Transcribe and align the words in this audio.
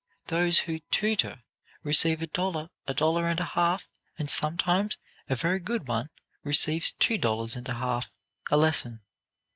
Those 0.29 0.57
who 0.61 0.79
'tutor' 0.89 1.43
receive 1.83 2.23
a 2.23 2.25
dollar, 2.25 2.71
a 2.87 2.93
dollar 2.95 3.27
and 3.27 3.39
a 3.39 3.43
half, 3.45 3.87
and 4.17 4.31
sometimes 4.31 4.97
a 5.29 5.35
very 5.35 5.59
good 5.59 5.87
one 5.87 6.09
receives 6.43 6.93
two 6.93 7.19
dollars 7.19 7.55
and 7.55 7.69
a 7.69 7.75
half, 7.75 8.11
a 8.49 8.57
lesson. 8.57 9.01